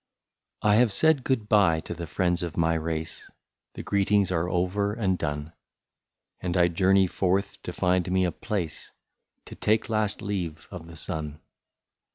I 0.63 0.77
HAVE 0.77 0.91
said 0.91 1.23
good 1.23 1.47
bye 1.47 1.79
to 1.81 1.93
the 1.93 2.07
friends 2.07 2.41
of 2.41 2.57
my 2.57 2.73
race, 2.73 3.29
The 3.75 3.83
greetings 3.83 4.31
are 4.31 4.49
over 4.49 4.93
and 4.93 5.15
done,— 5.15 5.53
And 6.41 6.57
I 6.57 6.69
journey 6.69 7.05
forth 7.05 7.61
to 7.61 7.71
find 7.71 8.11
me 8.11 8.25
a 8.25 8.31
place 8.31 8.91
To 9.45 9.53
take 9.53 9.89
last 9.89 10.23
leave 10.23 10.67
of 10.71 10.87
the 10.87 10.95
sun. 10.95 11.39